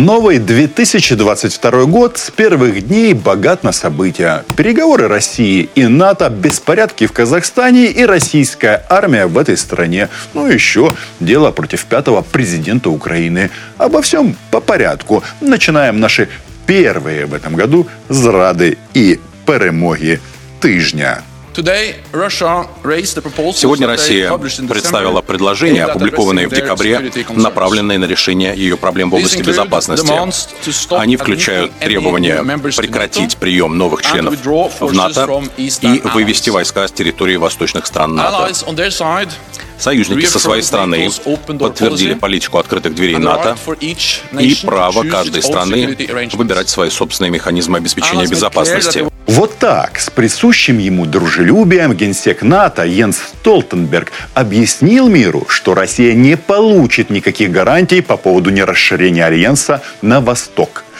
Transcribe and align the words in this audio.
Новый 0.00 0.38
2022 0.38 1.84
год 1.84 2.16
с 2.16 2.30
первых 2.30 2.88
дней 2.88 3.12
богат 3.12 3.62
на 3.62 3.70
события. 3.70 4.46
Переговоры 4.56 5.08
России 5.08 5.68
и 5.74 5.84
НАТО, 5.84 6.30
беспорядки 6.30 7.06
в 7.06 7.12
Казахстане 7.12 7.88
и 7.88 8.06
российская 8.06 8.82
армия 8.88 9.26
в 9.26 9.36
этой 9.36 9.58
стране. 9.58 10.08
Ну 10.32 10.46
еще 10.46 10.94
дело 11.20 11.50
против 11.50 11.84
пятого 11.84 12.22
президента 12.22 12.88
Украины. 12.88 13.50
Обо 13.76 14.00
всем 14.00 14.36
по 14.50 14.60
порядку. 14.60 15.22
Начинаем 15.42 16.00
наши 16.00 16.30
первые 16.64 17.26
в 17.26 17.34
этом 17.34 17.54
году 17.54 17.86
зрады 18.08 18.78
и 18.94 19.20
перемоги 19.44 20.18
тижня. 20.62 21.20
Сегодня 23.54 23.86
Россия 23.86 24.30
представила 24.68 25.20
предложения, 25.22 25.84
опубликованные 25.84 26.48
в 26.48 26.52
декабре, 26.52 27.10
направленные 27.30 27.98
на 27.98 28.04
решение 28.04 28.54
ее 28.56 28.76
проблем 28.76 29.10
в 29.10 29.14
области 29.14 29.42
безопасности. 29.42 30.12
Они 30.94 31.16
включают 31.16 31.72
требования 31.78 32.42
прекратить 32.76 33.36
прием 33.36 33.76
новых 33.78 34.02
членов 34.02 34.34
в 34.80 34.92
НАТО 34.92 35.42
и 35.56 36.00
вывести 36.14 36.50
войска 36.50 36.86
с 36.88 36.92
территории 36.92 37.36
восточных 37.36 37.86
стран 37.86 38.14
НАТО. 38.14 38.52
Союзники 39.78 40.26
со 40.26 40.38
своей 40.38 40.62
стороны 40.62 41.10
подтвердили 41.58 42.14
политику 42.14 42.58
открытых 42.58 42.94
дверей 42.94 43.16
НАТО 43.16 43.56
и 44.38 44.56
право 44.64 45.04
каждой 45.04 45.42
страны 45.42 45.96
выбирать 46.32 46.68
свои 46.68 46.90
собственные 46.90 47.30
механизмы 47.30 47.78
обеспечения 47.78 48.26
безопасности. 48.26 49.09
Вот 49.30 49.58
так, 49.58 50.00
с 50.00 50.10
присущим 50.10 50.78
ему 50.78 51.06
дружелюбием 51.06 51.92
генсек 51.94 52.42
НАТО 52.42 52.84
Йенс 52.84 53.16
Столтенберг 53.16 54.10
объяснил 54.34 55.08
миру, 55.08 55.46
что 55.48 55.74
Россия 55.74 56.14
не 56.14 56.36
получит 56.36 57.10
никаких 57.10 57.52
гарантий 57.52 58.00
по 58.00 58.16
поводу 58.16 58.50
нерасширения 58.50 59.24
Альянса 59.24 59.82
на 60.02 60.20
восток– 60.20 60.82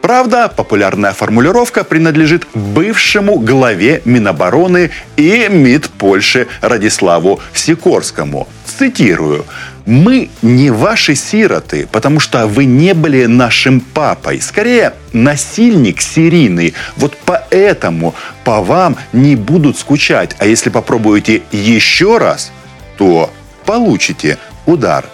Правда, 0.00 0.48
популярная 0.48 1.12
формулировка 1.12 1.84
принадлежит 1.84 2.46
бывшему 2.54 3.38
главе 3.38 4.00
Минобороны 4.06 4.90
и 5.16 5.46
МИД 5.48 5.90
Польши 5.90 6.48
Радиславу 6.62 7.40
Сикорскому. 7.52 8.48
Цитирую. 8.64 9.44
«Мы 9.86 10.30
не 10.42 10.70
ваши 10.70 11.14
сироты, 11.14 11.88
потому 11.90 12.20
что 12.20 12.46
вы 12.46 12.64
не 12.64 12.94
были 12.94 13.26
нашим 13.26 13.80
папой. 13.80 14.40
Скорее, 14.40 14.94
насильник 15.12 16.00
серийный. 16.00 16.74
Вот 16.96 17.16
поэтому 17.24 18.14
по 18.44 18.62
вам 18.62 18.96
не 19.12 19.36
будут 19.36 19.78
скучать. 19.78 20.36
А 20.38 20.46
если 20.46 20.70
попробуете 20.70 21.42
еще 21.52 22.18
раз, 22.18 22.52
то 22.98 23.30
получите 23.64 24.38
удар 24.66 25.04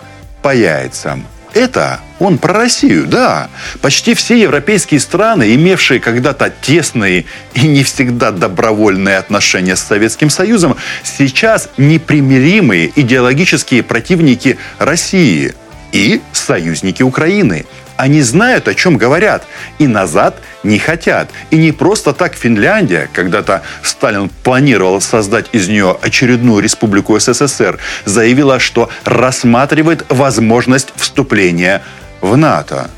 по 0.43 0.55
яйцам». 0.55 1.27
Это 1.55 2.01
он 2.19 2.39
про 2.39 2.55
Россию, 2.55 3.07
да. 3.07 3.49
Почти 3.81 4.15
все 4.15 4.41
европейские 4.41 5.01
страны, 5.01 5.55
имевшие 5.55 6.01
когда-то 6.01 6.51
тесные 6.51 7.27
и 7.55 7.67
не 7.67 7.83
всегда 7.83 8.31
добровольные 8.31 9.19
отношения 9.19 9.77
с 9.77 9.83
Советским 9.83 10.31
Союзом, 10.31 10.77
сейчас 11.03 11.69
непримиримые 11.77 12.93
идеологические 12.95 13.83
противники 13.83 14.59
России 14.79 15.55
и 15.93 16.21
союзники 16.33 17.03
Украины. 17.03 17.67
Они 17.97 18.23
знают, 18.23 18.69
о 18.69 18.75
чем 18.75 18.97
говорят, 18.97 19.45
и 19.79 19.87
назад 19.87 20.37
не 20.63 20.79
хотят. 20.79 21.31
И 21.51 21.57
не 21.57 21.73
просто 21.73 22.13
так 22.13 22.35
Финляндия, 22.35 23.09
когда-то 23.13 23.63
Сталин 23.83 24.31
планировал 24.43 25.01
создать 25.01 25.47
из 25.53 25.69
нее 25.69 25.97
очередную 26.03 26.63
республику 26.63 27.19
СССР, 27.19 27.79
заявила, 28.05 28.59
что 28.59 28.91
рассматривает 29.05 30.05
возможность 30.09 30.93
вступления 30.97 31.83
в 32.21 32.37
НАТО. 32.37 32.91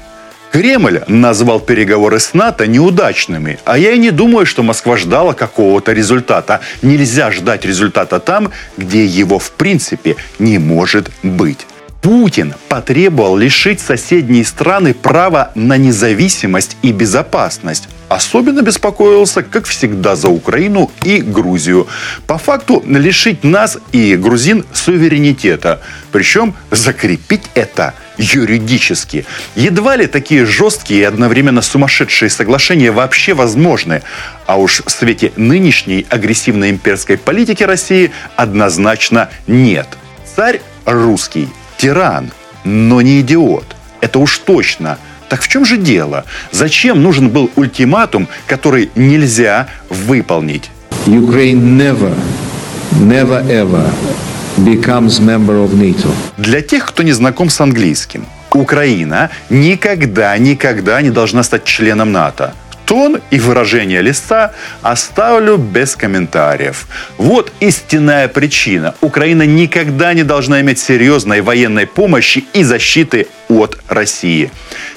Кремль 0.51 1.03
назвал 1.09 1.61
переговоры 1.61 2.19
с 2.19 2.33
НАТО 2.33 2.67
неудачными, 2.67 3.59
а 3.65 3.77
я 3.77 3.93
и 3.93 3.99
не 3.99 4.11
думаю, 4.11 4.47
что 4.47 4.63
Москва 4.63 4.97
ждала 4.97 5.35
какого-то 5.35 5.93
результата. 5.93 6.61
Нельзя 6.81 7.31
ждать 7.31 7.65
результата 7.67 8.19
там, 8.19 8.51
где 8.79 9.05
его 9.05 9.39
в 9.39 9.51
принципе 9.53 10.17
не 10.39 10.59
может 10.59 11.11
быть. 11.23 11.68
Путин 12.01 12.55
потребовал 12.69 13.37
лишить 13.37 13.81
соседние 13.81 14.45
страны 14.45 14.95
права 14.95 15.51
на 15.57 15.77
независимость 15.77 16.77
и 16.83 16.93
безопасность. 16.93 17.89
Особенно 18.09 18.63
беспокоился, 18.63 19.43
как 19.43 19.67
всегда, 19.67 20.15
за 20.15 20.29
Украину 20.29 20.91
и 21.03 21.21
Грузию. 21.21 21.89
По 22.27 22.39
факту 22.39 22.83
лишить 22.87 23.43
нас 23.43 23.79
и 23.91 24.15
грузин 24.15 24.65
суверенитета. 24.73 25.83
Причем 26.13 26.55
закрепить 26.71 27.43
это 27.55 27.95
юридически. 28.17 29.27
Едва 29.57 29.97
ли 29.97 30.07
такие 30.07 30.47
жесткие 30.47 31.01
и 31.01 31.05
одновременно 31.05 31.63
сумасшедшие 31.63 32.31
соглашения 32.31 32.93
вообще 32.93 33.35
возможны. 33.35 34.03
А 34.47 34.57
уж 34.57 34.83
в 34.87 34.91
свете 34.91 35.33
нынешней 35.37 36.07
агрессивной 36.09 36.71
имперской 36.71 37.19
политики 37.19 37.65
России 37.65 38.13
однозначно 38.37 39.31
нет. 39.47 39.89
Царь 40.37 40.63
русский 40.87 41.49
тиран, 41.79 42.31
но 42.65 43.01
не 43.01 43.21
идиот. 43.21 43.77
Это 44.01 44.19
уж 44.19 44.39
точно. 44.39 44.99
Так 45.29 45.43
в 45.43 45.49
чем 45.49 45.65
же 45.65 45.77
дело? 45.77 46.25
Зачем 46.53 47.03
нужен 47.03 47.31
был 47.31 47.51
ультиматум, 47.57 48.29
который 48.47 48.91
нельзя 48.95 49.69
выполнить? 49.89 50.71
Ukraine 51.07 51.77
never, 51.77 52.15
never 52.93 53.47
ever 53.49 53.91
becomes 54.59 55.21
member 55.21 55.67
of 55.67 55.75
NATO. 55.75 56.11
Для 56.37 56.61
тех, 56.61 56.87
кто 56.87 57.03
не 57.03 57.13
знаком 57.13 57.49
с 57.51 57.61
английским, 57.61 58.27
Украина 58.53 59.31
никогда, 59.51 60.37
никогда 60.39 61.01
не 61.03 61.11
должна 61.11 61.43
стать 61.43 61.65
членом 61.65 62.13
НАТО 62.13 62.55
тон 62.89 63.21
и 63.31 63.39
выражение 63.39 64.01
листа 64.01 64.53
оставлю 64.81 65.59
без 65.59 65.95
комментариев. 65.95 66.89
Вот 67.19 67.53
истинная 67.61 68.29
причина. 68.29 68.95
Украина 69.03 69.43
никогда 69.43 70.15
не 70.15 70.23
должна 70.25 70.63
иметь 70.63 70.79
серьезной 70.79 71.43
военной 71.43 71.87
помощи 71.87 72.45
и 72.55 72.65
защиты 72.65 73.27
от 73.51 73.79
России. 73.89 74.51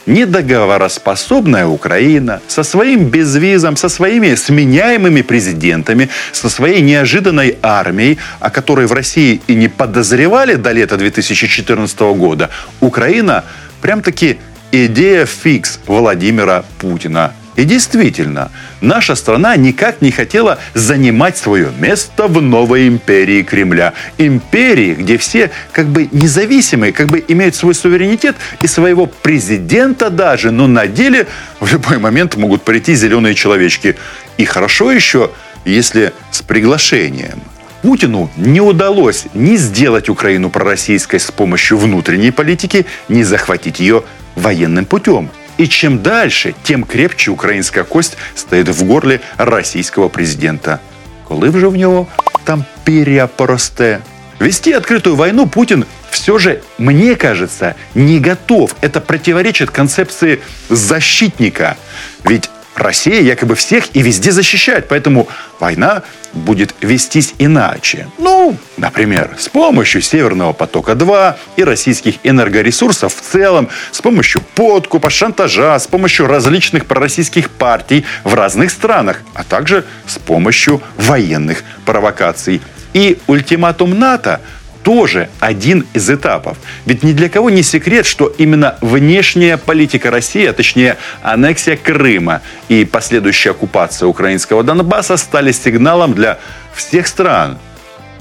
Недоговороспособная 0.06 1.66
Украина 1.66 2.40
со 2.47 2.63
своим 2.63 3.09
безвизом, 3.09 3.75
со 3.75 3.90
своими 3.90 4.35
сменяемыми 4.35 5.22
президентами, 5.22 6.09
со 6.31 6.50
своей 6.50 6.80
неожиданной 6.81 7.57
армией, 7.62 8.19
о 8.40 8.50
которой 8.50 8.85
в 8.85 8.94
России 8.94 9.41
и 9.47 9.53
не 9.53 9.68
подозревали 9.68 10.56
до 10.56 10.72
лета 10.72 10.96
2014 10.96 12.00
года, 12.00 12.50
Украина 12.80 13.44
прям-таки 13.81 14.38
идея 14.72 15.25
фикс 15.25 15.80
Владимира 15.88 16.63
Путина. 16.80 17.34
И 17.61 17.63
действительно, 17.63 18.49
наша 18.81 19.13
страна 19.13 19.55
никак 19.55 20.01
не 20.01 20.09
хотела 20.09 20.57
занимать 20.73 21.38
свое 21.38 21.69
место 21.77 22.25
в 22.25 22.41
новой 22.41 22.88
империи 22.88 23.44
Кремля. 23.44 23.94
Империи, 24.17 24.95
где 24.95 25.19
все 25.19 25.51
как 25.71 25.85
бы 25.85 26.09
независимые, 26.11 26.91
как 26.91 27.09
бы 27.09 27.23
имеют 27.27 27.53
свой 27.53 27.75
суверенитет 27.75 28.35
и 28.63 28.67
своего 28.67 29.05
президента 29.05 30.09
даже, 30.09 30.50
но 30.50 30.66
на 30.66 30.88
деле 30.88 31.27
в 31.59 31.71
любой 31.71 32.00
момент 32.00 32.35
могут 32.35 32.63
прийти 32.63 32.95
зеленые 32.95 33.35
человечки. 33.35 33.95
И 34.39 34.45
хорошо 34.45 34.91
еще, 34.91 35.29
если 35.63 36.13
с 36.31 36.41
приглашением. 36.41 37.44
Путину 37.83 38.31
не 38.38 38.59
удалось 38.59 39.25
ни 39.35 39.55
сделать 39.55 40.09
Украину 40.09 40.50
пророссийской 40.50 41.19
с 41.19 41.29
помощью 41.29 41.77
внутренней 41.77 42.31
политики, 42.31 42.88
ни 43.07 43.21
захватить 43.21 43.79
ее 43.79 44.03
военным 44.35 44.85
путем. 44.85 45.29
И 45.60 45.66
чем 45.66 45.98
дальше, 45.98 46.54
тем 46.62 46.84
крепче 46.84 47.31
українська 47.31 47.82
кость 47.82 48.19
стоїть 48.34 48.69
в 48.69 48.87
горлі 48.87 49.20
російського 49.38 50.09
президента. 50.09 50.78
Коли 51.25 51.48
вже 51.48 51.66
в 51.66 51.76
нього 51.76 52.06
там 52.44 52.64
перья 52.84 53.26
поросте? 53.26 53.98
Вести 54.38 54.72
открытую 54.72 55.16
войну 55.16 55.47
Путин 55.47 55.84
все 56.11 56.38
же, 56.38 56.62
мне 56.78 57.14
кажется, 57.14 57.75
не 57.94 58.19
готов. 58.19 58.75
Это 58.82 59.00
противоречит 59.00 59.70
концепции 59.70 60.40
защитника. 60.69 61.76
Ведь 62.25 62.50
Россия 62.75 63.21
якобы 63.21 63.56
всех 63.56 63.95
и 63.95 64.01
везде 64.01 64.31
защищает, 64.31 64.88
поэтому 64.88 65.27
война 65.59 66.03
будет 66.33 66.73
вестись 66.81 67.33
иначе. 67.38 68.07
Ну, 68.18 68.57
например, 68.77 69.31
с 69.38 69.50
помощью 69.50 70.01
Северного 70.01 70.53
потока-2 70.53 71.35
и 71.57 71.63
российских 71.63 72.15
энергоресурсов 72.23 73.13
в 73.13 73.21
целом, 73.21 73.69
с 73.91 74.01
помощью 74.01 74.41
подкупа, 74.56 75.09
шантажа, 75.09 75.77
с 75.77 75.88
помощью 75.88 76.27
различных 76.27 76.85
пророссийских 76.85 77.50
партий 77.50 78.06
в 78.23 78.33
разных 78.33 78.71
странах, 78.71 79.21
а 79.33 79.44
также 79.44 79.85
с 80.07 80.17
помощью 80.17 80.81
военных 80.97 81.63
провокаций. 81.85 82.62
И 82.94 83.17
ультиматум 83.27 84.00
НАТО 84.00 84.41
тоже 84.83 85.30
один 85.39 85.86
из 85.94 86.10
этапов. 86.10 86.57
Ведь 86.86 87.04
ни 87.04 87.13
для 87.13 87.30
кого 87.30 87.50
не 87.50 87.63
секрет, 87.63 88.06
что 88.06 88.28
именно 88.38 88.78
внешняя 88.81 89.57
политика 89.57 90.12
России, 90.12 90.45
а 90.45 90.54
точнее 90.54 90.98
аннексия 91.22 91.78
Крыма 91.78 92.42
и 92.69 92.86
последующая 92.86 93.51
оккупация 93.51 94.07
украинского 94.07 94.63
Донбасса 94.63 95.18
стали 95.18 95.51
сигналом 95.51 96.13
для 96.13 96.39
всех 96.74 97.07
стран. 97.07 97.57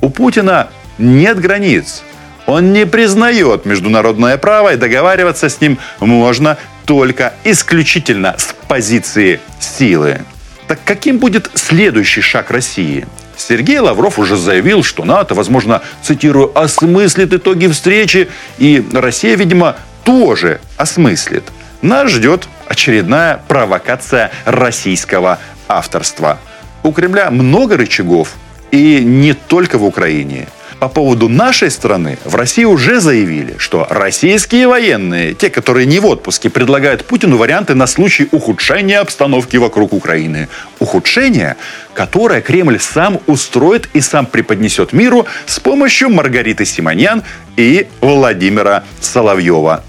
У 0.01 0.11
Путина 0.11 0.69
нет 0.99 1.41
границ. 1.41 2.03
Он 2.47 2.73
не 2.73 2.87
признает 2.87 3.65
международное 3.65 4.37
право, 4.37 4.73
и 4.73 4.77
договариваться 4.77 5.49
с 5.49 5.61
ним 5.61 5.79
можно 6.01 6.59
только 6.85 7.35
исключительно 7.45 8.35
с 8.39 8.55
позиции 8.67 9.41
силы. 9.61 10.21
Так 10.71 10.79
каким 10.85 11.19
будет 11.19 11.51
следующий 11.55 12.21
шаг 12.21 12.53
России? 12.53 13.05
Сергей 13.37 13.81
Лавров 13.81 14.21
уже 14.21 14.37
заявил, 14.37 14.85
что 14.85 15.05
НАТО, 15.05 15.35
возможно, 15.35 15.83
цитирую, 16.01 16.57
осмыслит 16.57 17.33
итоги 17.33 17.67
встречи, 17.67 18.29
и 18.59 18.87
Россия, 18.93 19.35
видимо, 19.35 19.75
тоже 20.05 20.61
осмыслит. 20.77 21.43
Нас 21.83 22.13
ждет 22.13 22.49
очередная 22.69 23.41
провокация 23.49 24.31
российского 24.45 25.41
авторства. 25.67 26.39
У 26.85 26.93
Кремля 26.93 27.33
много 27.33 27.77
рычагов, 27.77 28.35
и 28.71 29.01
не 29.01 29.35
только 29.35 29.77
в 29.77 29.85
Украине. 29.85 30.47
По 30.81 30.89
поводу 30.89 31.29
нашей 31.29 31.71
страны 31.71 32.17
в 32.25 32.35
России 32.35 32.65
уже 32.65 33.01
заявили, 33.01 33.57
что 33.59 33.87
российские 33.91 34.67
военные, 34.67 35.35
те, 35.35 35.51
которые 35.51 35.85
не 35.85 36.01
в 36.01 36.07
отпуске, 36.07 36.49
предлагают 36.49 37.05
Путину 37.05 37.37
варианты 37.37 37.75
на 37.75 37.87
случай 37.87 38.27
ухудшения 38.33 38.99
обстановки 38.99 39.59
вокруг 39.59 39.93
Украины. 39.93 40.49
Ухудшение, 40.79 41.57
которое 41.93 42.41
Кремль 42.41 42.81
сам 42.81 43.21
устроит 43.27 43.91
и 43.93 44.01
сам 44.01 44.25
преподнесет 44.25 44.95
миру 44.95 45.27
с 45.45 45.61
помощью 45.61 46.09
Маргариты 46.09 46.65
Симоньян 46.65 47.25
и 47.59 47.87
Владимира 48.01 48.83
Соловьева. 49.03 49.85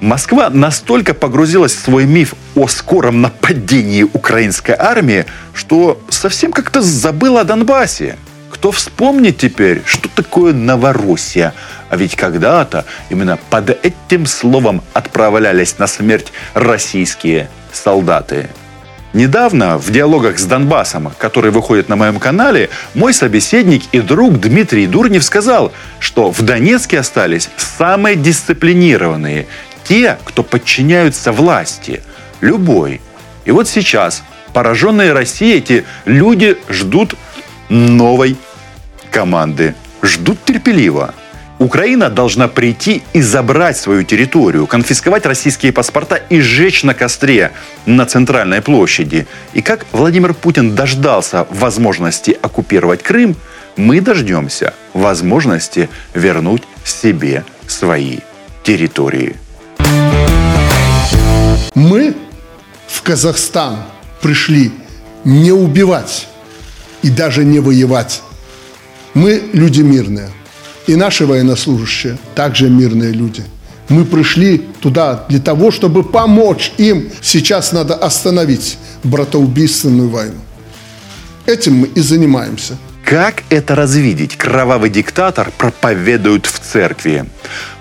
Москва 0.00 0.48
настолько 0.48 1.12
погрузилась 1.12 1.74
в 1.74 1.80
свой 1.80 2.04
миф 2.04 2.34
о 2.54 2.68
скором 2.68 3.20
нападении 3.20 4.04
украинской 4.04 4.76
армии, 4.78 5.26
что 5.54 6.00
совсем 6.08 6.52
как-то 6.52 6.80
забыла 6.82 7.40
о 7.40 7.44
Донбассе. 7.44 8.16
Кто 8.60 8.72
вспомнит 8.72 9.38
теперь, 9.38 9.80
что 9.86 10.10
такое 10.10 10.52
Новороссия? 10.52 11.54
А 11.88 11.96
ведь 11.96 12.14
когда-то 12.14 12.84
именно 13.08 13.38
под 13.48 13.70
этим 13.70 14.26
словом 14.26 14.82
отправлялись 14.92 15.78
на 15.78 15.86
смерть 15.86 16.30
российские 16.52 17.48
солдаты. 17.72 18.50
Недавно 19.14 19.78
в 19.78 19.90
диалогах 19.90 20.38
с 20.38 20.44
Донбассом, 20.44 21.10
который 21.16 21.50
выходит 21.50 21.88
на 21.88 21.96
моем 21.96 22.18
канале, 22.18 22.68
мой 22.92 23.14
собеседник 23.14 23.84
и 23.92 24.00
друг 24.00 24.38
Дмитрий 24.38 24.86
Дурнев 24.86 25.24
сказал, 25.24 25.72
что 25.98 26.30
в 26.30 26.42
Донецке 26.42 26.98
остались 26.98 27.48
самые 27.56 28.14
дисциплинированные, 28.14 29.46
те, 29.84 30.18
кто 30.22 30.42
подчиняются 30.42 31.32
власти, 31.32 32.02
любой. 32.42 33.00
И 33.46 33.52
вот 33.52 33.68
сейчас, 33.68 34.22
пораженные 34.52 35.14
Россией, 35.14 35.56
эти 35.56 35.86
люди 36.04 36.58
ждут 36.68 37.14
новой 37.70 38.36
команды. 39.10 39.74
Ждут 40.02 40.44
терпеливо. 40.44 41.14
Украина 41.58 42.08
должна 42.08 42.48
прийти 42.48 43.02
и 43.12 43.20
забрать 43.20 43.76
свою 43.76 44.02
территорию, 44.02 44.66
конфисковать 44.66 45.26
российские 45.26 45.72
паспорта 45.72 46.16
и 46.16 46.40
сжечь 46.40 46.84
на 46.84 46.94
костре 46.94 47.52
на 47.84 48.06
центральной 48.06 48.62
площади. 48.62 49.26
И 49.52 49.60
как 49.60 49.84
Владимир 49.92 50.32
Путин 50.32 50.74
дождался 50.74 51.46
возможности 51.50 52.38
оккупировать 52.40 53.02
Крым, 53.02 53.36
мы 53.76 54.00
дождемся 54.00 54.72
возможности 54.94 55.90
вернуть 56.14 56.62
себе 56.82 57.44
свои 57.66 58.20
территории. 58.62 59.36
Мы 61.74 62.16
в 62.86 63.02
Казахстан 63.02 63.84
пришли 64.22 64.72
не 65.24 65.52
убивать 65.52 66.26
и 67.02 67.10
даже 67.10 67.44
не 67.44 67.58
воевать. 67.58 68.22
Мы 69.14 69.42
люди 69.52 69.82
мирные. 69.82 70.30
И 70.86 70.96
наши 70.96 71.26
военнослужащие 71.26 72.18
также 72.34 72.68
мирные 72.68 73.12
люди. 73.12 73.44
Мы 73.88 74.04
пришли 74.04 74.58
туда 74.80 75.24
для 75.28 75.40
того, 75.40 75.70
чтобы 75.70 76.04
помочь 76.04 76.72
им. 76.78 77.10
Сейчас 77.20 77.72
надо 77.72 77.94
остановить 77.94 78.78
братоубийственную 79.02 80.08
войну. 80.08 80.40
Этим 81.46 81.74
мы 81.74 81.86
и 81.88 82.00
занимаемся. 82.00 82.76
Как 83.04 83.42
это 83.50 83.74
развидеть? 83.74 84.36
Кровавый 84.36 84.88
диктатор 84.90 85.50
проповедует 85.58 86.46
в 86.46 86.60
церкви. 86.60 87.24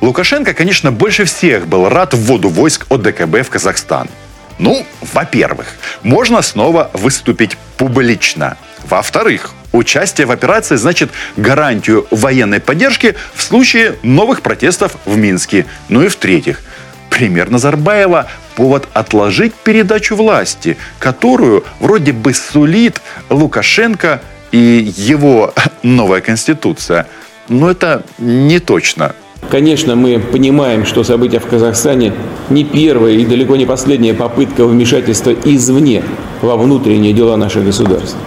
Лукашенко, 0.02 0.56
конечно, 0.56 0.92
больше 0.92 1.26
всех 1.26 1.68
был 1.68 1.88
рад 1.88 2.16
вводу 2.16 2.50
войск 2.50 2.88
ОДКБ 2.90 3.46
в 3.46 3.50
Казахстан. 3.50 4.10
Ну, 4.58 4.84
во-первых, 5.14 5.68
можно 6.02 6.42
снова 6.42 6.90
выступить 6.94 7.58
публично. 7.78 8.58
Во-вторых, 8.90 9.54
участие 9.72 10.28
в 10.28 10.32
операции 10.32 10.76
значит 10.76 11.10
гарантию 11.38 12.08
военной 12.12 12.60
поддержки 12.60 13.16
в 13.34 13.42
случае 13.44 13.96
новых 14.04 14.42
протестов 14.42 14.96
в 15.06 15.18
Минске. 15.18 15.66
Ну 15.90 16.04
и 16.04 16.08
в-третьих, 16.08 16.62
пример 17.10 17.50
Назарбаева– 17.50 18.28
повод 18.60 18.90
отложить 18.94 19.54
передачу 19.54 20.18
власти, 20.18 20.76
которую 21.00 21.64
вроде 21.80 22.12
бы 22.12 22.34
сулит 22.34 23.02
Лукашенко 23.30 24.22
и 24.52 24.92
его 24.98 25.54
новая 25.84 26.20
конституция. 26.20 27.08
Но 27.48 27.72
это 27.72 28.04
не 28.18 28.60
точно. 28.60 29.16
Конечно, 29.50 29.96
мы 29.96 30.20
понимаем, 30.20 30.86
что 30.86 31.06
события 31.06 31.40
в 31.40 31.48
Казахстане 31.48 32.14
не 32.50 32.66
первая 32.66 33.14
и 33.14 33.26
далеко 33.26 33.56
не 33.56 33.66
последняя 33.66 34.14
попытка 34.14 34.66
вмешательства 34.66 35.34
извне 35.46 36.04
во 36.42 36.58
внутренние 36.58 37.14
дела 37.14 37.38
нашего 37.38 37.64
государства. 37.64 38.20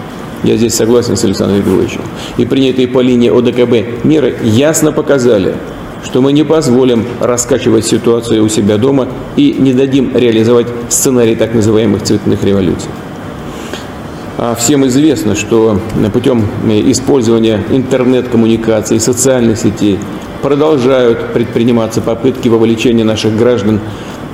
Я 0.43 0.57
здесь 0.57 0.75
согласен 0.75 1.15
с 1.15 1.23
Александром 1.23 1.61
Григорьевичем. 1.61 2.01
И 2.37 2.45
принятые 2.45 2.87
по 2.87 2.99
линии 2.99 3.29
ОДКБ 3.29 4.03
меры 4.03 4.35
ясно 4.43 4.91
показали, 4.91 5.55
что 6.03 6.21
мы 6.21 6.33
не 6.33 6.43
позволим 6.43 7.05
раскачивать 7.21 7.85
ситуацию 7.85 8.43
у 8.43 8.49
себя 8.49 8.77
дома 8.77 9.07
и 9.37 9.55
не 9.57 9.73
дадим 9.73 10.15
реализовать 10.15 10.67
сценарий 10.89 11.35
так 11.35 11.53
называемых 11.53 12.03
цветных 12.03 12.43
революций. 12.43 12.89
А 14.37 14.55
всем 14.55 14.85
известно, 14.87 15.35
что 15.35 15.79
путем 16.11 16.45
использования 16.67 17.63
интернет-коммуникаций, 17.71 18.99
социальных 18.99 19.57
сетей 19.57 19.97
продолжают 20.41 21.31
предприниматься 21.31 22.01
попытки 22.01 22.49
вовлечения 22.49 23.05
наших 23.05 23.37
граждан 23.37 23.79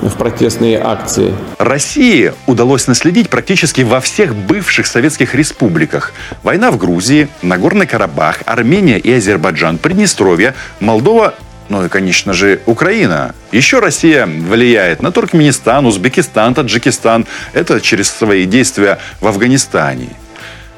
в 0.01 0.15
протестные 0.15 0.79
акции. 0.79 1.33
России 1.57 2.33
удалось 2.47 2.87
наследить 2.87 3.29
практически 3.29 3.81
во 3.81 3.99
всех 3.99 4.35
бывших 4.35 4.87
советских 4.87 5.35
республиках. 5.35 6.13
Война 6.43 6.71
в 6.71 6.77
Грузии, 6.77 7.27
Нагорный 7.41 7.87
Карабах, 7.87 8.41
Армения 8.45 8.99
и 8.99 9.11
Азербайджан, 9.11 9.77
Приднестровье, 9.77 10.53
Молдова 10.79 11.33
ну 11.69 11.85
и, 11.85 11.89
конечно 11.89 12.33
же, 12.33 12.61
Украина. 12.65 13.35
Еще 13.51 13.77
Россия 13.77 14.25
влияет 14.25 15.03
на 15.03 15.11
Туркменистан, 15.11 15.85
Узбекистан, 15.85 16.55
Таджикистан. 16.55 17.27
Это 17.53 17.79
через 17.79 18.09
свои 18.09 18.45
действия 18.45 18.97
в 19.21 19.27
Афганистане. 19.27 20.09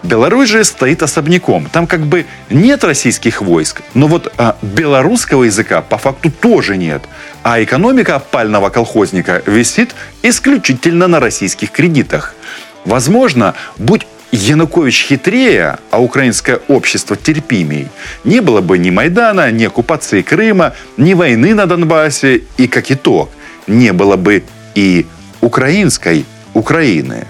Беларусь 0.03 0.50
же 0.50 0.63
стоит 0.63 1.03
особняком. 1.03 1.67
Там 1.72 1.86
как 1.86 2.01
бы 2.01 2.25
нет 2.50 2.84
российских 2.84 3.41
войск, 3.41 3.81
но 3.93 4.08
вот 4.08 4.34
а, 4.38 4.58
белорусского 4.62 5.43
языка 5.43 5.81
по 5.81 5.98
факту 5.98 6.31
тоже 6.31 6.75
нет. 6.75 7.03
А 7.43 7.62
экономика 7.63 8.15
опального 8.15 8.70
колхозника 8.70 9.43
висит 9.46 9.96
исключительно 10.24 11.08
на 11.08 11.20
российских 11.20 11.72
кредитах. 11.72 12.36
Возможно, 12.84 13.53
будь 13.77 14.08
Янукович 14.31 15.05
хитрее, 15.08 15.77
а 15.91 16.01
украинское 16.01 16.62
общество 16.67 17.15
терпимей, 17.15 17.89
не 18.24 18.39
было 18.39 18.62
бы 18.62 18.77
ни 18.77 18.89
Майдана, 18.89 19.51
ни 19.51 19.65
оккупации 19.65 20.22
Крыма, 20.22 20.74
ни 20.98 21.13
войны 21.13 21.53
на 21.53 21.65
Донбассе, 21.65 22.43
и 22.58 22.67
как 22.67 22.91
итог, 22.91 23.29
не 23.67 23.91
было 23.93 24.15
бы 24.15 24.43
и 24.74 25.05
украинской 25.41 26.25
Украины. 26.53 27.27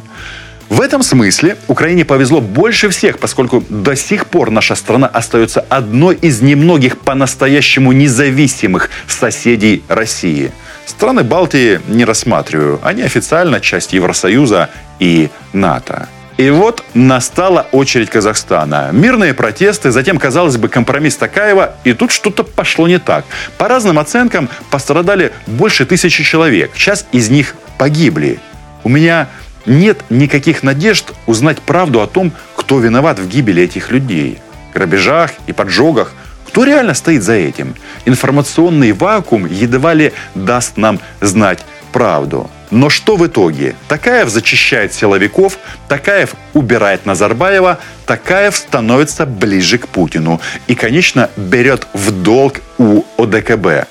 В 0.72 0.80
этом 0.80 1.04
смысле 1.04 1.58
Украине 1.68 2.06
повезло 2.06 2.40
больше 2.40 2.88
всех, 2.88 3.20
поскольку 3.20 3.62
до 3.68 3.94
сих 3.94 4.28
пор 4.28 4.52
наша 4.52 4.76
страна 4.76 5.06
остается 5.06 5.60
одной 5.68 6.16
из 6.16 6.42
немногих 6.42 6.98
по-настоящему 6.98 7.92
независимых 7.92 8.90
соседей 9.06 9.84
России. 9.90 10.54
Страны 10.86 11.24
Балтии 11.24 11.82
не 11.90 12.06
рассматриваю. 12.06 12.80
Они 12.84 13.02
официально 13.02 13.60
часть 13.60 13.92
Евросоюза 13.92 14.70
и 15.00 15.30
НАТО. 15.52 16.08
И 16.38 16.50
вот 16.50 16.86
настала 16.94 17.68
очередь 17.74 18.10
Казахстана. 18.10 18.92
Мирные 18.94 19.34
протесты, 19.34 19.92
затем, 19.92 20.18
казалось 20.18 20.56
бы, 20.56 20.70
компромисс 20.70 21.18
Такаева, 21.18 21.76
и 21.84 21.92
тут 21.92 22.14
что-то 22.14 22.46
пошло 22.46 22.88
не 22.88 22.98
так. 22.98 23.26
По 23.58 23.68
разным 23.68 24.00
оценкам 24.00 24.48
пострадали 24.70 25.34
больше 25.48 25.86
тысячи 25.86 26.24
человек. 26.24 26.74
Часть 26.78 27.08
из 27.12 27.30
них 27.30 27.56
погибли. 27.78 28.40
У 28.84 28.90
меня 28.90 29.28
нет 29.66 30.04
никаких 30.10 30.64
надежд 30.64 31.14
узнать 31.26 31.62
правду 31.62 32.02
о 32.02 32.08
том, 32.08 32.32
кто 32.56 32.80
виноват 32.80 33.20
в 33.20 33.28
гибели 33.28 33.64
этих 33.64 33.92
людей, 33.92 34.40
грабежах 34.74 35.32
и 35.48 35.54
поджогах. 35.54 36.14
Кто 36.48 36.64
реально 36.64 36.94
стоит 36.94 37.24
за 37.24 37.34
этим? 37.34 37.76
Информационный 38.06 38.92
вакуум 38.92 39.46
едва 39.46 39.94
ли 39.94 40.14
даст 40.36 40.78
нам 40.78 41.00
знать 41.22 41.60
правду. 41.92 42.50
Но 42.72 42.90
что 42.90 43.18
в 43.18 43.28
итоге? 43.28 43.76
Такаев 43.90 44.30
зачищает 44.30 44.94
силовиков, 44.94 45.58
Такаев 45.90 46.36
убирает 46.54 47.06
Назарбаева, 47.06 47.80
Такаев 48.06 48.56
становится 48.56 49.26
ближе 49.26 49.78
к 49.78 49.88
Путину 49.90 50.40
и, 50.68 50.76
конечно, 50.76 51.30
берет 51.36 51.88
в 51.94 52.12
долг 52.12 52.62
у 52.78 53.04
ОДКБ, 53.18 53.88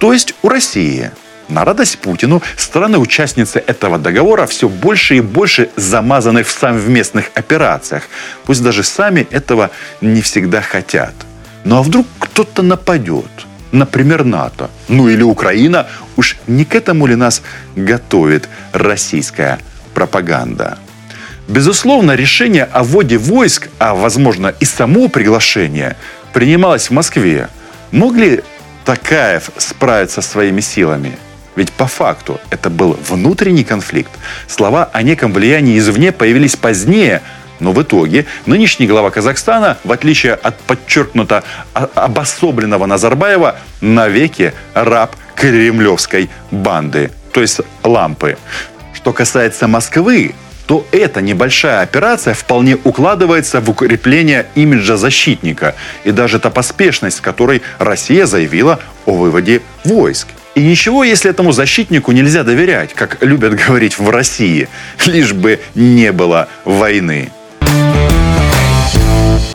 то 0.00 0.12
есть 0.12 0.34
у 0.42 0.48
России. 0.48 1.12
На 1.48 1.64
радость 1.64 1.98
Путину 1.98 2.42
страны-участницы 2.56 3.62
этого 3.66 3.98
договора 3.98 4.46
все 4.46 4.68
больше 4.68 5.16
и 5.16 5.20
больше 5.20 5.68
замазаны 5.76 6.42
в 6.42 6.50
совместных 6.50 7.30
операциях. 7.34 8.04
Пусть 8.44 8.62
даже 8.62 8.82
сами 8.82 9.26
этого 9.30 9.70
не 10.00 10.22
всегда 10.22 10.62
хотят. 10.62 11.14
Ну 11.64 11.76
а 11.76 11.82
вдруг 11.82 12.06
кто-то 12.18 12.62
нападет? 12.62 13.30
Например, 13.72 14.24
НАТО. 14.24 14.70
Ну 14.88 15.08
или 15.08 15.22
Украина. 15.22 15.86
Уж 16.16 16.36
не 16.46 16.64
к 16.64 16.74
этому 16.74 17.06
ли 17.06 17.16
нас 17.16 17.42
готовит 17.76 18.48
российская 18.72 19.58
пропаганда? 19.94 20.78
Безусловно, 21.48 22.12
решение 22.12 22.64
о 22.64 22.82
вводе 22.82 23.18
войск, 23.18 23.68
а 23.78 23.94
возможно 23.94 24.54
и 24.60 24.64
само 24.64 25.08
приглашение, 25.08 25.96
принималось 26.32 26.88
в 26.88 26.92
Москве. 26.92 27.48
Мог 27.90 28.16
ли 28.16 28.42
Такаев 28.84 29.50
справиться 29.58 30.22
своими 30.22 30.60
силами? 30.60 31.18
Ведь 31.56 31.72
по 31.72 31.86
факту 31.86 32.40
это 32.50 32.70
был 32.70 32.98
внутренний 33.08 33.64
конфликт. 33.64 34.10
Слова 34.48 34.90
о 34.92 35.02
неком 35.02 35.32
влиянии 35.32 35.78
извне 35.78 36.12
появились 36.12 36.56
позднее, 36.56 37.22
но 37.60 37.72
в 37.72 37.80
итоге 37.82 38.26
нынешний 38.46 38.86
глава 38.86 39.10
Казахстана, 39.10 39.78
в 39.84 39.92
отличие 39.92 40.34
от 40.34 40.58
подчеркнуто 40.58 41.44
обособленного 41.72 42.86
Назарбаева, 42.86 43.56
навеки 43.80 44.52
раб 44.74 45.14
кремлевской 45.36 46.30
банды, 46.50 47.10
то 47.32 47.40
есть 47.40 47.60
лампы. 47.82 48.36
Что 48.92 49.12
касается 49.12 49.68
Москвы, 49.68 50.34
то 50.66 50.86
эта 50.92 51.20
небольшая 51.20 51.82
операция 51.82 52.34
вполне 52.34 52.76
укладывается 52.84 53.60
в 53.60 53.68
укрепление 53.68 54.46
имиджа 54.54 54.96
защитника 54.96 55.74
и 56.04 56.10
даже 56.10 56.38
та 56.38 56.50
поспешность, 56.50 57.18
с 57.18 57.20
которой 57.20 57.62
Россия 57.78 58.26
заявила 58.26 58.80
о 59.04 59.12
выводе 59.12 59.60
войск. 59.84 60.28
И 60.54 60.62
ничего, 60.62 61.02
если 61.02 61.30
этому 61.30 61.52
защитнику 61.52 62.12
нельзя 62.12 62.44
доверять, 62.44 62.94
как 62.94 63.22
любят 63.22 63.54
говорить 63.66 63.98
в 63.98 64.08
России, 64.10 64.68
лишь 65.06 65.32
бы 65.32 65.60
не 65.74 66.12
было 66.12 66.48
войны. 66.64 67.30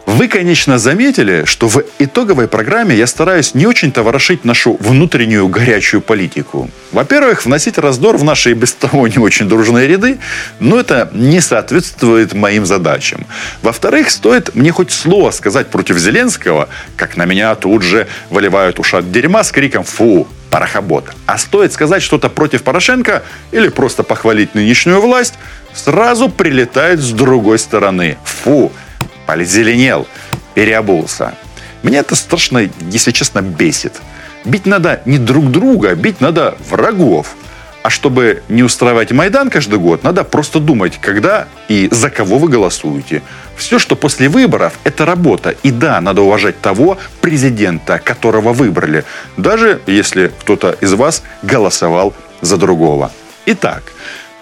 Вы, 0.06 0.28
конечно, 0.28 0.78
заметили, 0.78 1.46
что 1.46 1.70
в 1.70 1.82
итоговой 1.98 2.50
программе 2.50 2.94
я 2.94 3.08
стараюсь 3.08 3.56
не 3.56 3.66
очень-то 3.66 4.04
ворошить 4.04 4.44
нашу 4.44 4.76
внутреннюю 4.82 5.48
горячую 5.48 6.02
политику. 6.02 6.70
Во-первых, 6.92 7.46
вносить 7.46 7.78
раздор 7.78 8.18
в 8.18 8.26
наши 8.26 8.52
без 8.52 8.74
того 8.74 9.08
не 9.08 9.18
очень 9.18 9.48
дружные 9.48 9.88
ряды, 9.88 10.18
но 10.60 10.78
это 10.78 11.10
не 11.14 11.40
соответствует 11.40 12.34
моим 12.34 12.66
задачам. 12.66 13.26
Во-вторых, 13.62 14.10
стоит 14.10 14.56
мне 14.56 14.74
хоть 14.74 14.92
слово 14.92 15.32
сказать 15.32 15.68
против 15.68 15.98
Зеленского, 15.98 16.68
как 16.98 17.16
на 17.16 17.24
меня 17.24 17.56
тут 17.56 17.84
же 17.84 18.08
выливают 18.30 18.80
ушат 18.80 19.10
дерьма 19.14 19.46
с 19.46 19.54
криком 19.54 19.86
«Фу!» 19.86 20.28
Парохобот. 20.50 21.06
А 21.26 21.38
стоит 21.38 21.74
сказать 21.74 22.02
что-то 22.02 22.30
против 22.30 22.64
Порошенко 22.64 23.24
или 23.52 23.68
просто 23.70 24.04
похвалить 24.04 24.56
нынешнюю 24.56 25.02
власть, 25.02 25.36
сразу 25.74 26.30
прилетает 26.30 27.00
с 27.00 27.12
другой 27.12 27.60
стороны. 27.60 28.18
Фу! 28.24 28.72
полезеленел, 29.30 30.08
переобулся. 30.56 31.36
Меня 31.84 32.00
это 32.00 32.16
страшно, 32.16 32.68
если 32.90 33.12
честно, 33.12 33.44
бесит. 33.44 33.94
Бить 34.44 34.66
надо 34.66 35.04
не 35.06 35.20
друг 35.20 35.52
друга, 35.52 35.94
бить 35.94 36.20
надо 36.20 36.58
врагов. 36.68 37.36
А 37.82 37.90
чтобы 37.90 38.44
не 38.50 38.64
устраивать 38.64 39.12
Майдан 39.12 39.50
каждый 39.50 39.80
год, 39.80 40.04
надо 40.04 40.24
просто 40.24 40.60
думать, 40.60 41.00
когда 41.02 41.48
и 41.70 41.88
за 41.92 42.10
кого 42.10 42.38
вы 42.38 42.50
голосуете. 42.50 43.22
Все, 43.56 43.80
что 43.80 43.96
после 43.96 44.28
выборов, 44.28 44.74
это 44.84 45.06
работа. 45.06 45.56
И 45.64 45.72
да, 45.72 46.02
надо 46.02 46.22
уважать 46.22 46.60
того 46.60 46.98
президента, 47.22 48.00
которого 48.00 48.54
выбрали, 48.54 49.06
даже 49.38 49.82
если 49.88 50.32
кто-то 50.42 50.76
из 50.82 50.94
вас 50.94 51.24
голосовал 51.42 52.14
за 52.42 52.58
другого. 52.58 53.12
Итак, 53.46 53.84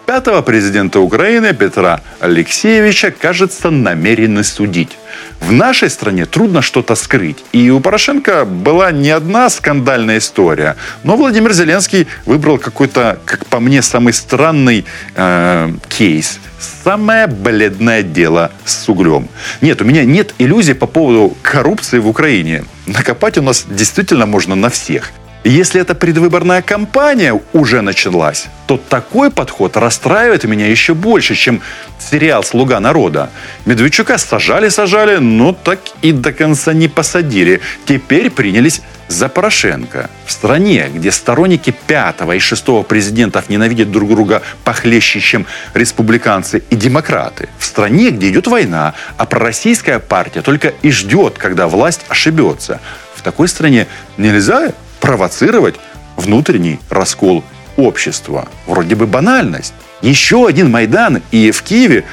Пятого 0.07 0.41
президента 0.41 1.01
Украины 1.01 1.53
Петра 1.53 1.99
Алексеевича, 2.21 3.11
кажется, 3.11 3.71
намерены 3.71 4.45
судить. 4.45 4.97
В 5.41 5.51
нашей 5.51 5.89
стране 5.89 6.25
трудно 6.25 6.61
что-то 6.61 6.95
скрыть. 6.95 7.43
И 7.51 7.69
у 7.69 7.81
Порошенко 7.81 8.45
была 8.45 8.93
не 8.93 9.09
одна 9.09 9.49
скандальная 9.49 10.19
история. 10.19 10.77
Но 11.03 11.17
Владимир 11.17 11.51
Зеленский 11.51 12.07
выбрал 12.25 12.57
какой-то, 12.57 13.19
как 13.25 13.47
по 13.47 13.59
мне, 13.59 13.81
самый 13.81 14.13
странный 14.13 14.85
э, 15.15 15.73
кейс. 15.89 16.39
Самое 16.85 17.27
бледное 17.27 18.01
дело 18.01 18.53
с 18.63 18.87
углем. 18.87 19.27
Нет, 19.59 19.81
у 19.81 19.83
меня 19.83 20.05
нет 20.05 20.33
иллюзий 20.37 20.73
по 20.73 20.87
поводу 20.87 21.35
коррупции 21.41 21.99
в 21.99 22.07
Украине. 22.07 22.63
Накопать 22.85 23.37
у 23.37 23.41
нас 23.41 23.65
действительно 23.69 24.25
можно 24.25 24.55
на 24.55 24.69
всех. 24.69 25.11
Если 25.47 25.79
эта 25.79 25.95
предвыборная 25.95 26.61
кампания 26.61 27.39
уже 27.53 27.81
началась, 27.81 28.47
то 28.65 28.75
такой 28.75 29.31
подход 29.31 29.77
расстраивает 29.77 30.43
меня 30.43 30.67
еще 30.67 30.93
больше, 30.93 31.35
чем 31.35 31.61
сериал 31.99 32.43
«Слуга 32.43 32.81
народа». 32.81 33.29
Медведчука 33.65 34.17
сажали-сажали, 34.17 35.19
но 35.19 35.53
так 35.53 35.79
и 36.01 36.11
до 36.11 36.33
конца 36.33 36.73
не 36.73 36.89
посадили. 36.89 37.61
Теперь 37.85 38.29
принялись 38.29 38.81
за 39.07 39.29
Порошенко. 39.29 40.09
В 40.25 40.33
стране, 40.33 40.89
где 40.93 41.13
сторонники 41.13 41.73
пятого 41.87 42.33
и 42.33 42.39
шестого 42.39 42.83
президентов 42.83 43.47
ненавидят 43.47 43.89
друг 43.89 44.09
друга 44.09 44.41
похлеще, 44.65 45.21
чем 45.21 45.45
республиканцы 45.73 46.61
и 46.69 46.75
демократы. 46.75 47.47
В 47.57 47.63
стране, 47.63 48.09
где 48.09 48.27
идет 48.31 48.47
война, 48.47 48.95
а 49.15 49.25
пророссийская 49.25 49.99
партия 49.99 50.41
только 50.41 50.73
и 50.81 50.91
ждет, 50.91 51.37
когда 51.37 51.69
власть 51.69 52.01
ошибется. 52.09 52.81
В 53.15 53.21
такой 53.21 53.47
стране 53.47 53.87
нельзя 54.17 54.73
провоцировать 55.07 55.75
внутренний 56.17 56.81
раскол 56.89 57.41
общества. 57.77 58.49
Вроде 58.65 58.95
бы 58.95 59.07
банальность. 59.07 59.73
Еще 60.01 60.45
один 60.45 60.69
Майдан, 60.69 61.21
и 61.31 61.51
в 61.51 61.61
Киеве 61.61 62.03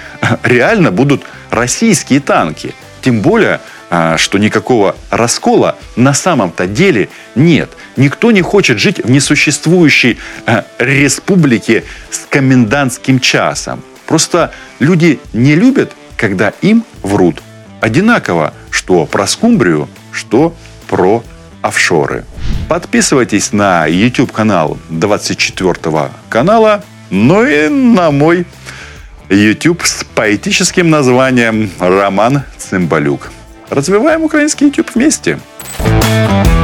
реально 0.45 0.93
будут 0.93 1.25
российские 1.51 2.21
танки. 2.21 2.73
Тем 3.03 3.21
более, 3.21 3.61
а, 3.91 4.17
что 4.17 4.39
никакого 4.39 4.95
раскола 5.11 5.77
на 5.97 6.15
самом-то 6.15 6.69
деле 6.69 7.09
нет. 7.35 7.69
Никто 7.97 8.31
не 8.31 8.43
хочет 8.43 8.79
жить 8.79 9.05
в 9.05 9.11
несуществующей 9.11 10.21
а, 10.47 10.65
республике 10.79 11.83
с 12.11 12.19
комендантским 12.31 13.19
часом. 13.19 13.83
Просто 14.07 14.53
люди 14.79 15.19
не 15.33 15.57
любят, 15.57 15.91
когда 16.17 16.53
им 16.63 16.85
врут. 17.03 17.43
Одинаково, 17.81 18.55
что 18.71 19.05
про 19.05 19.27
скумбрию, 19.27 19.89
что 20.13 20.55
про 20.87 21.25
офшоры. 21.61 22.25
Подписывайтесь 22.75 23.53
на 23.53 23.87
YouTube 23.87 24.33
канал 24.33 24.79
24 24.89 26.11
канала, 26.29 26.83
ну 27.09 27.45
и 27.45 27.69
на 27.69 28.11
мой 28.11 28.47
YouTube 29.29 29.85
с 29.85 30.03
поэтическим 30.17 30.91
названием 30.91 31.71
«Роман 31.79 32.43
Цымбалюк». 32.59 33.31
Развиваем 33.71 34.25
украинский 34.25 34.67
YouTube 34.67 34.91
вместе. 34.93 35.39
thank 35.79 36.49
you 36.49 36.64